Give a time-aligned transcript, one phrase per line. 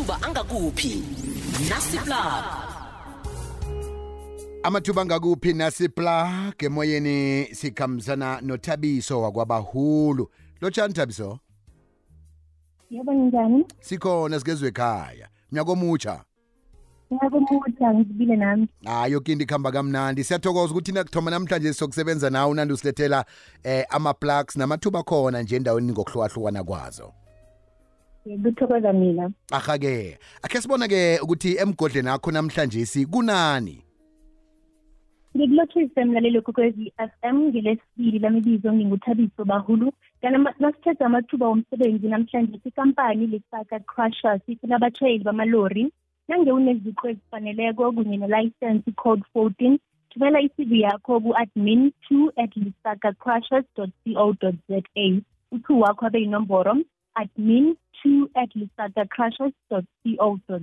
[0.00, 1.02] amathuba angakuphi?
[1.68, 2.44] Nasiplug.
[4.62, 10.30] Amathuba angakuphi nasipla emoyeni sikhambisana nothabiso wakwabahulu.
[10.60, 11.38] Lotshani thabiso?
[12.90, 13.64] Yebo njani?
[13.80, 15.28] Sikhona sikezwe ekhaya.
[15.52, 16.24] Mnyaka omutsha?
[17.12, 18.68] Ngiyakumutha ngizibile nami.
[18.84, 20.24] Hayi yoke into ikhamba kamnandi.
[20.24, 23.24] Siyathokoza ukuthi nakuthoma namhlanje sokusebenza nawe unandi usilethela
[23.62, 27.12] eh, ama-plugs namathuba khona nje endaweni ngokuhlukahlukana kwazo.
[28.24, 29.30] Kuthokoza mina.
[29.52, 33.84] Aha-ke akhe sibona-ke ukuthi emgodleni akho namhlanje si kunani?
[35.36, 39.92] Ngikulotshise mlaleli kokwezi f m ngelesibili lamibizo nginguthabiso bahulu.
[40.22, 45.92] Kanti nasithetha amathuba womsebenzi namhlanje sikampani lesaka crushers sinabatshayeli bamalori
[46.28, 49.78] nange uneziqu ezifaneleko kunye nelicense code 14
[50.10, 53.86] thumela i-cv yakho ku-admin two at lisaka crushers co
[54.68, 54.80] za
[55.52, 56.76] u-two wakho abe yinomboro
[57.14, 59.82] admin two at lisaka crushers co
[60.48, 60.60] za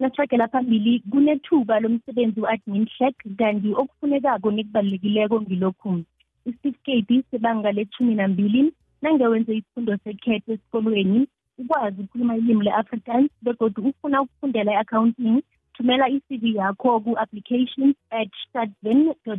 [0.00, 6.02] nasiragela phambili kunethuba lomsebenzi u-admin hlek kanti okufunekako nekubalulekileko ngilokhu.
[6.46, 11.26] Isitifiketi sebanga lethumi nambili nange wenze isifundo sekhetho esikolweni
[11.58, 15.42] ukwazi ukukhuluma ilimi le-afrikaans begodwa ufuna ukufundela i-accounting
[15.74, 19.32] thumela i-cv yakho ku-applications at stadven co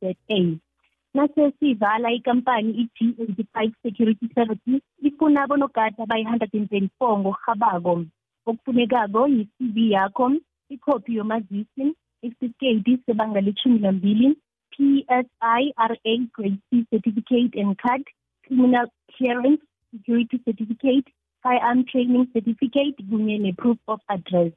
[0.00, 0.14] za
[1.16, 6.68] nasesivala ikampani i-g85 security services ifuna abonogada abayi-100 and
[7.00, 7.94] 34 ngokurhabako
[8.48, 10.26] okufunekako yi-cv yakho
[10.74, 11.84] ikhophi yomazisi
[12.26, 14.28] isitifiketi sebanga lethumi nambili
[14.76, 18.02] PSI-RA Grade C Certificate and Card,
[18.46, 18.86] Criminal
[19.16, 21.06] Clearance Security Certificate,
[21.42, 24.52] Firearm Training Certificate kunye ne-Proof of Address.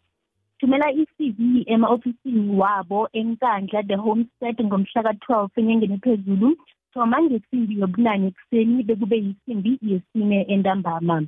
[0.59, 6.49] Thumela i-CV ema-ofisini wabo enkandla the homestead ngomhla ka-12 enyangeni phezulu
[6.93, 11.23] thoma ngesimbi yobunane ekuseni bekube yisimbi yesine entambama.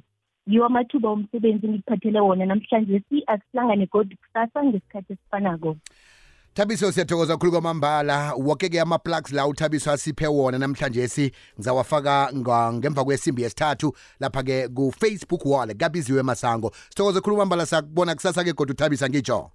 [0.48, 3.00] Yiwo amathuba omsebenzi ngikuphathele wona namhlanje.
[3.10, 5.76] Si asihlangane godi kusasa ngesikhathi esifanako.
[6.54, 8.34] Thabiso siyathokoza kakhulu kwamambala.
[8.34, 12.32] Woke-ke ama-plugs la uthabiso asiphe wona namhlanje si ngizawafaka
[12.74, 16.72] ngemva kwesimbi yesithathu lapha-ke ku-facebook wall kabiziwe masango.
[16.90, 19.52] Sithokoze khulu kwamambala sakubona kusasa-ke kodwa uthabisa ngitsho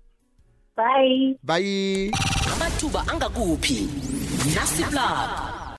[0.76, 1.38] bye.
[1.42, 2.10] Bye.
[2.52, 3.88] Amathuba angakuphi?
[4.54, 5.55] Nasiplug